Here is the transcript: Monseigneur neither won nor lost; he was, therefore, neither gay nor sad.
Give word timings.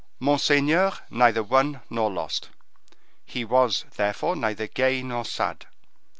Monseigneur 0.19 0.97
neither 1.11 1.43
won 1.43 1.79
nor 1.91 2.09
lost; 2.09 2.49
he 3.23 3.45
was, 3.45 3.85
therefore, 3.97 4.35
neither 4.35 4.65
gay 4.65 5.03
nor 5.03 5.23
sad. 5.23 5.67